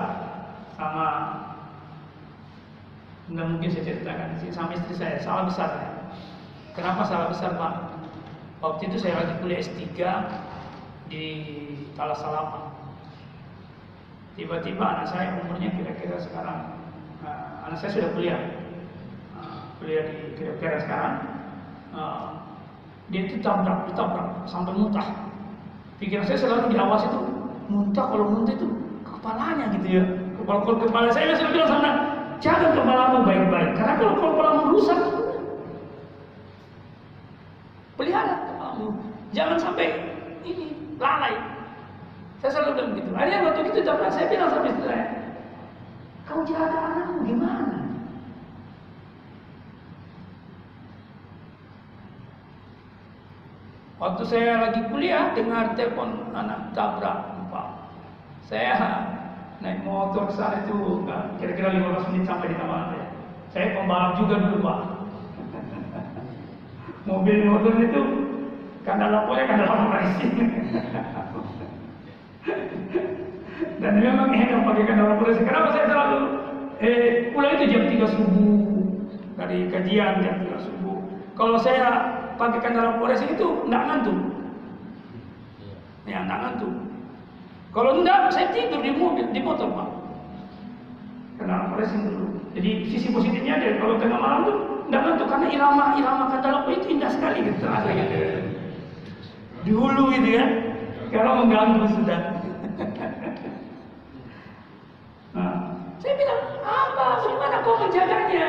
[0.79, 1.07] sama
[3.29, 5.91] Nggak mungkin saya ceritakan sama istri saya, salah besar ya.
[6.73, 7.73] Kenapa salah besar Pak?
[8.57, 9.85] Waktu itu saya lagi kuliah S3
[11.13, 11.25] di
[11.93, 12.73] Salapan.
[14.33, 16.73] Tiba-tiba anak saya umurnya kira-kira sekarang,
[17.21, 18.41] uh, anak saya sudah kuliah,
[19.37, 21.13] uh, kuliah di kira-kira sekarang.
[21.93, 22.41] Uh,
[23.13, 25.05] dia itu tabrak, ditabrak sampai muntah.
[26.01, 27.28] Pikiran saya selalu diawasi itu
[27.69, 28.67] muntah kalau muntah itu
[29.05, 30.03] kepalanya gitu ya.
[30.41, 31.91] Kepala kepala saya selalu bilang sana
[32.39, 33.71] Jaga kepalamu baik-baik.
[33.75, 34.99] Karena kalau kepalamu rusak,
[37.99, 38.95] pelihara kepalamu.
[39.35, 39.87] Jangan sampai
[40.47, 41.35] ini lalai.
[42.39, 43.09] Saya selalu bilang begitu.
[43.11, 45.05] Akhirnya waktu itu jam saya bilang sama istri saya,
[46.23, 47.79] kau jaga anakmu gimana?
[53.99, 57.38] Waktu saya lagi kuliah dengar telepon anak tabrak.
[58.47, 58.75] Saya
[59.59, 61.03] naik motor ke sana itu
[61.39, 63.07] kira-kira 15 menit sampai di kamar saya.
[63.51, 64.79] Saya pembalap juga dulu pak.
[67.09, 68.01] Mobil motor itu
[68.87, 70.33] karena lapornya karena lapor racing.
[73.79, 75.47] Dan memang enak pakai karena lapor racing.
[75.47, 76.19] Kenapa saya selalu
[76.79, 77.03] eh
[77.35, 78.59] pulang itu jam 3 subuh
[79.35, 80.97] dari kajian jam 3 subuh.
[81.35, 81.87] Kalau saya
[82.39, 84.17] pakai karena lapor racing itu enggak ngantuk.
[86.07, 86.88] Ya, enggak ngantuk.
[87.69, 89.87] Kalau enggak, saya tidur di mobil, di motor pak.
[91.37, 92.25] Karena racing dulu.
[92.57, 94.57] Jadi sisi positifnya ada, kalau tengah malam tuh
[94.89, 98.15] enggak ngantuk karena irama irama kata lagu itu indah sekali gitu ada gitu.
[99.61, 100.45] Di hulu gitu ya.
[101.13, 102.21] Kalau mengganggu sudah.
[105.37, 105.53] nah,
[106.01, 107.05] saya bilang, apa?
[107.21, 108.47] Bagaimana kau menjaganya?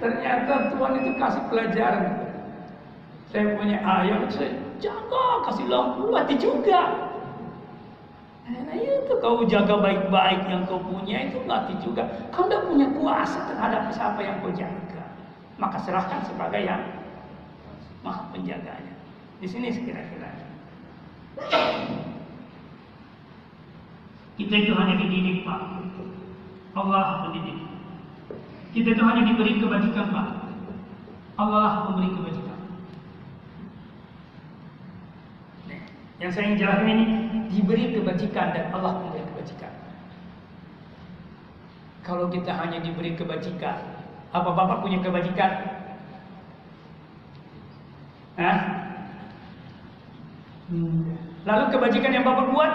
[0.00, 2.04] Ternyata Tuhan itu kasih pelajaran.
[3.32, 7.03] Saya punya ayam, saya jaga, kasih lampu, mati juga.
[8.44, 12.04] Nah itu kau jaga baik-baik yang kau punya itu mati juga.
[12.28, 15.04] Kau tidak punya kuasa terhadap siapa yang kau jaga.
[15.56, 16.82] Maka serahkan sebagai yang
[18.04, 18.94] maha penjaganya.
[19.40, 20.28] Di sini sekira-kira.
[24.34, 25.60] Kita itu hanya dididik Pak.
[26.74, 27.64] Allah mendidik.
[28.74, 30.28] Kita itu hanya diberi kebajikan Pak.
[31.34, 32.60] Allah lah memberi kebajikan.
[35.70, 35.80] Nih,
[36.24, 37.04] Yang saya ingin jelaskan ini
[37.52, 39.72] diberi kebajikan dan Allah memberi kebajikan.
[42.00, 43.76] Kalau kita hanya diberi kebajikan,
[44.32, 45.52] apa Bapak punya kebajikan?
[48.40, 48.58] Hah?
[51.44, 52.72] Lalu kebajikan yang Bapak buat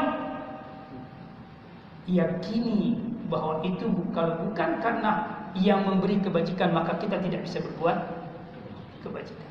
[2.06, 3.02] yakini
[3.34, 5.26] bahwa itu kalau bukan karena
[5.58, 7.98] yang memberi kebajikan maka kita tidak bisa berbuat
[9.02, 9.50] kebajikan.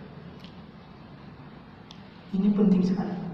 [2.38, 3.27] Ini penting sekali.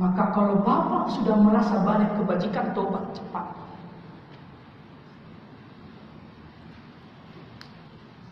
[0.00, 3.44] Maka kalau Bapak sudah merasa banyak kebajikan tobat cepat.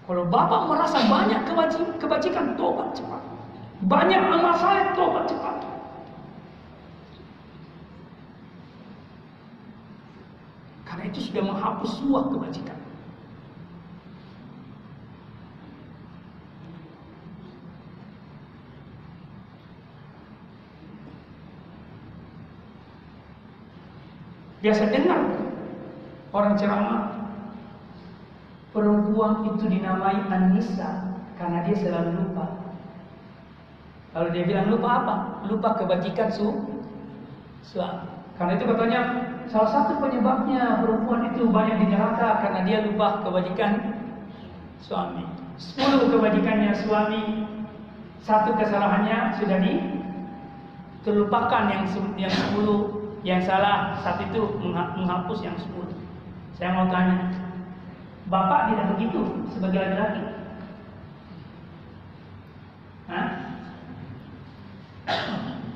[0.08, 3.20] Kalau Bapak merasa banyak kebaji- kebajikan tobat cepat.
[3.84, 5.60] Banyak amal saleh tobat cepat.
[10.88, 12.80] Karena itu sudah menghapus semua kebajikan.
[24.58, 25.22] Biasa dengar
[26.34, 27.02] orang ceramah
[28.74, 32.46] perempuan itu dinamai Anissa karena dia selalu lupa.
[34.10, 35.14] Kalau dia bilang lupa apa?
[35.46, 36.50] Lupa kebajikan su
[37.62, 38.10] suami.
[38.34, 39.00] Karena itu katanya
[39.46, 43.94] salah satu penyebabnya perempuan itu banyak di neraka karena dia lupa kebajikan
[44.82, 45.22] suami.
[45.58, 47.46] Sepuluh kebajikannya suami,
[48.26, 49.74] satu kesalahannya sudah di
[51.06, 51.82] terlupakan yang
[52.18, 55.90] yang sepuluh yang salah satu itu mengha- menghapus yang sepuluh.
[56.54, 57.34] Saya mau tanya,
[58.30, 59.20] bapak tidak begitu
[59.54, 60.22] sebagai laki-laki?
[63.08, 63.26] Hah?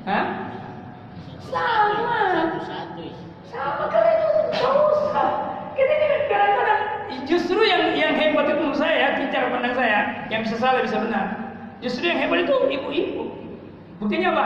[0.05, 0.25] Hah?
[1.41, 2.19] Sama.
[2.33, 3.05] Satu-satu.
[3.47, 5.23] Sama kalian itu dosa.
[5.73, 6.81] Kita ini kadang-kadang
[7.25, 10.97] justru yang yang hebat itu menurut saya, ya, cara pandang saya, yang bisa salah bisa
[11.01, 11.25] benar.
[11.81, 13.23] Justru yang hebat itu ibu-ibu.
[13.97, 14.45] Buktinya apa?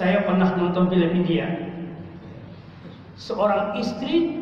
[0.00, 1.44] Saya pernah nonton film India.
[3.20, 4.32] Seorang istri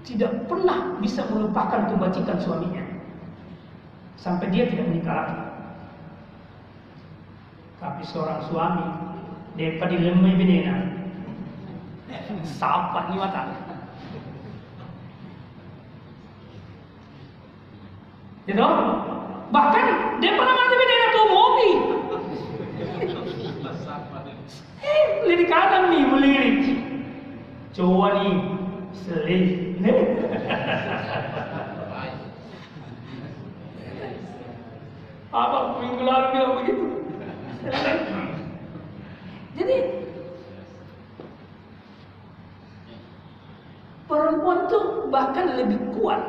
[0.00, 2.80] tidak pernah bisa melupakan kebajikan suaminya.
[4.16, 5.38] Sampai dia tidak menikah lagi.
[7.84, 8.88] Tapi seorang suami
[9.60, 10.76] daripada lemah benena.
[12.56, 13.52] Sapat ni mata.
[18.48, 18.66] Gitu?
[19.52, 19.84] Bahkan
[20.24, 21.78] dia pernah mati benena tuh mobil.
[24.81, 24.81] Eh,
[25.28, 26.58] lirik kanan nih melirik.
[27.72, 28.36] Cowok nih
[29.04, 29.44] selih.
[35.32, 36.86] Apa minggu lalu bilang begitu?
[39.56, 39.76] Jadi
[44.04, 46.20] perempuan tuh bahkan lebih kuat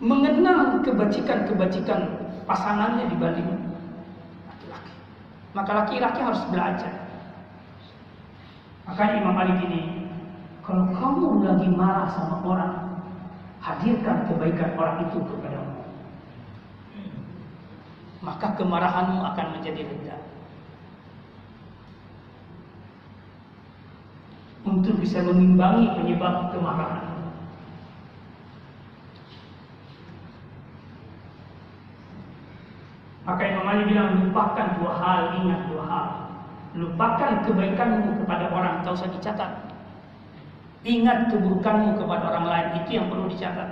[0.00, 2.00] mengenal kebajikan-kebajikan
[2.44, 3.59] pasangannya dibanding.
[5.50, 6.94] Maka laki-laki harus belajar.
[8.86, 9.82] Makanya Imam Ali gini,
[10.62, 12.74] kalau kamu lagi marah sama orang,
[13.58, 15.74] hadirkan kebaikan orang itu kepadamu.
[18.22, 20.16] Maka kemarahanmu akan menjadi reda.
[24.62, 27.09] Untuk bisa mengimbangi penyebab kemarahan.
[33.88, 36.06] Bilang lupakan dua hal, ingat dua hal.
[36.76, 39.50] Lupakan kebaikanmu kepada orang, tak usah dicatat.
[40.86, 43.68] Ingat keburukanmu kepada orang lain, itu yang perlu dicatat.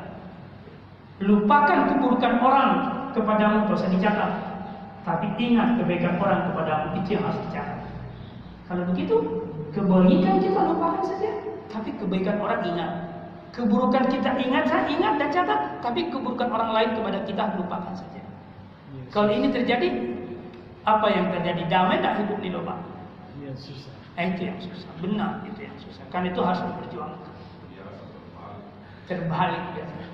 [1.19, 2.71] Lupakan keburukan orang
[3.15, 4.31] kepadamu, tak usah dicatat.
[5.07, 7.79] Tapi ingat kebaikan orang kepadamu, itu yang harus dicatat.
[8.69, 9.17] Kalau begitu,
[9.73, 11.33] kebaikan kita lupakan saja,
[11.73, 12.91] tapi kebaikan orang ingat.
[13.57, 18.18] Keburukan kita ingat, saya ingat dan catat, tapi keburukan orang lain kepada kita lupakan saja.
[19.09, 19.89] Kalau ini terjadi,
[20.85, 21.65] apa yang terjadi?
[21.69, 22.81] Damai tak hidup di lubang?
[23.41, 23.95] Iya susah.
[24.21, 24.91] Eh, itu yang susah.
[25.01, 26.05] Benar, itu yang susah.
[26.13, 27.35] Kan itu harus diperjuangkan.
[29.09, 30.07] Terbalik biasanya.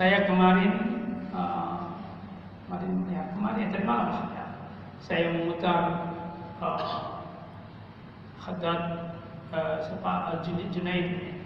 [0.00, 0.72] Saya kemarin,
[1.36, 1.92] uh,
[2.64, 4.46] kemarin ya kemarin tadi malam lah ya,
[5.04, 6.08] saya memutar
[6.64, 7.20] uh,
[8.40, 8.80] hadat
[9.52, 10.40] uh,
[10.72, 11.36] Junaid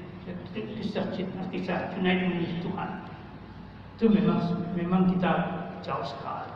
[0.55, 1.11] kisah
[1.51, 3.04] kisah Junaid menuju Tuhan
[3.95, 4.39] itu memang
[4.75, 5.33] memang kita
[5.87, 6.51] jauh sekali.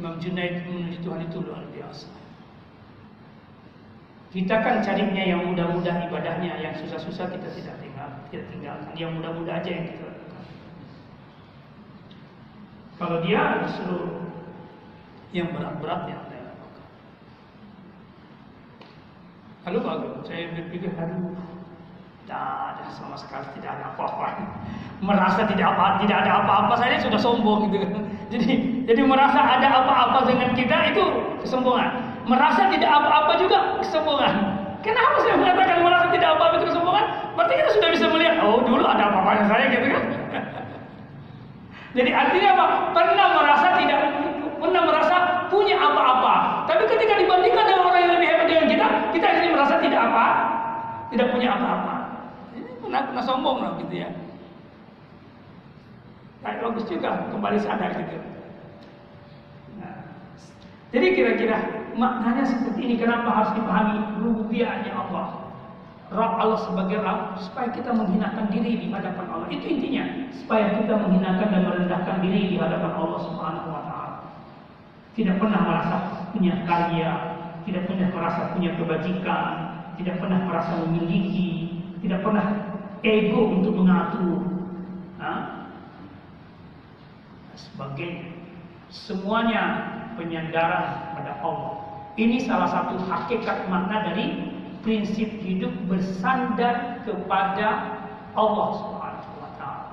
[0.00, 2.08] Imam Junaid menuju Tuhan itu luar biasa.
[4.30, 8.94] Kita kan carinya yang mudah-mudah ibadahnya, yang susah-susah kita tidak tinggal, kita tinggalkan.
[8.94, 10.44] Yang mudah-mudah aja yang kita lakukan.
[12.96, 13.98] Kalau dia justru
[15.34, 16.86] yang berat-berat yang saya lakukan.
[19.66, 21.34] Lalu bagus, saya berpikir, aduh,
[22.24, 22.42] tidak
[22.76, 24.26] ada sama sekali tidak ada apa-apa.
[25.08, 28.04] Merasa tidak apa tidak ada apa-apa saja sudah sombong gitu kan.
[28.32, 28.50] Jadi
[28.86, 31.02] jadi merasa ada apa-apa dengan kita itu
[31.42, 31.98] kesombongan.
[32.30, 34.34] Merasa tidak apa-apa juga kesombongan.
[34.86, 37.06] Kenapa saya mengatakan merasa tidak apa-apa itu kesombongan?
[37.34, 40.02] Berarti kita sudah bisa melihat, oh dulu ada apa-apanya saya gitu kan.
[41.98, 42.66] Jadi artinya apa?
[42.94, 44.00] Pernah merasa tidak
[44.60, 45.16] pernah merasa
[45.50, 46.34] punya apa-apa.
[46.70, 50.26] Tapi ketika dibandingkan dengan orang yang lebih hebat dengan kita, kita jadi merasa tidak apa,
[51.10, 51.94] tidak punya apa-apa.
[52.90, 54.10] Pernah, pernah sombong lah gitu ya.
[56.42, 58.18] Nah, bagus juga kembali sadar gitu.
[59.78, 59.94] Nah,
[60.90, 65.54] jadi kira-kira maknanya seperti ini kenapa harus dipahami rububiyahnya Allah.
[66.10, 69.46] Rabb Allah sebagai Rabb supaya kita menghinakan diri di hadapan Allah.
[69.54, 74.18] Itu intinya, supaya kita menghinakan dan merendahkan diri di hadapan Allah Subhanahu wa taala.
[75.14, 77.38] Tidak pernah merasa punya karya,
[77.70, 79.54] tidak pernah merasa punya kebajikan,
[79.94, 81.70] tidak pernah merasa memiliki,
[82.02, 82.69] tidak pernah
[83.02, 84.44] ego untuk mengatur.
[85.20, 85.68] Nah,
[87.56, 88.40] sebagainya.
[88.90, 89.62] Semuanya
[90.18, 91.80] penyandaran pada Allah.
[92.18, 94.50] Ini salah satu hakikat makna dari
[94.82, 98.00] prinsip hidup bersandar kepada
[98.34, 99.92] Allah Subhanahu wa taala.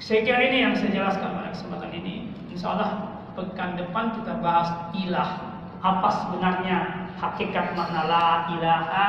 [0.00, 2.32] Saya ini yang saya jelaskan pada kesempatan ini.
[2.48, 2.90] Insya Allah
[3.36, 5.60] pekan depan kita bahas ilah.
[5.78, 8.28] Apa sebenarnya hakikat makna la
[8.58, 9.06] ilaha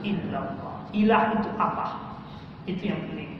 [0.00, 0.67] illallah.
[0.96, 1.86] Ilah itu apa?
[2.64, 3.30] Itu yang penting.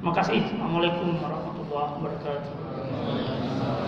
[0.00, 0.40] Terima kasih.
[0.48, 3.81] Assalamualaikum warahmatullahi wabarakatuh.